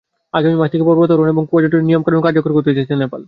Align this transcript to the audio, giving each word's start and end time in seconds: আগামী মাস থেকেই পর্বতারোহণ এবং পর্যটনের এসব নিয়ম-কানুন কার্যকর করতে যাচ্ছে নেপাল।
আগামী 0.33 0.55
মাস 0.55 0.69
থেকেই 0.71 0.87
পর্বতারোহণ 0.87 1.29
এবং 1.29 1.43
পর্যটনের 1.51 1.79
এসব 1.79 1.87
নিয়ম-কানুন 1.87 2.21
কার্যকর 2.21 2.51
করতে 2.53 2.71
যাচ্ছে 2.71 2.95
নেপাল। 2.95 3.19